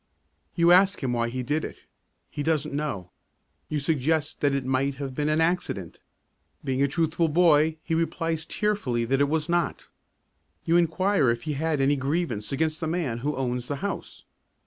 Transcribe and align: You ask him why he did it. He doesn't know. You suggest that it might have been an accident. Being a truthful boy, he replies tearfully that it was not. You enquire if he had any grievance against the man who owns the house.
You 0.55 0.71
ask 0.71 1.03
him 1.03 1.13
why 1.13 1.29
he 1.29 1.43
did 1.43 1.63
it. 1.63 1.85
He 2.31 2.41
doesn't 2.41 2.73
know. 2.73 3.11
You 3.69 3.79
suggest 3.79 4.41
that 4.41 4.55
it 4.55 4.65
might 4.65 4.95
have 4.95 5.13
been 5.13 5.29
an 5.29 5.39
accident. 5.39 5.99
Being 6.63 6.81
a 6.81 6.87
truthful 6.87 7.27
boy, 7.27 7.77
he 7.83 7.93
replies 7.93 8.47
tearfully 8.47 9.05
that 9.05 9.21
it 9.21 9.29
was 9.29 9.47
not. 9.47 9.89
You 10.65 10.75
enquire 10.75 11.29
if 11.29 11.43
he 11.43 11.53
had 11.53 11.79
any 11.79 11.97
grievance 11.97 12.51
against 12.51 12.79
the 12.79 12.87
man 12.87 13.19
who 13.19 13.35
owns 13.35 13.67
the 13.67 13.75
house. 13.85 14.25